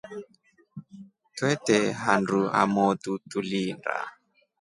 [1.35, 4.05] Twete handu hamotu tuliindaa.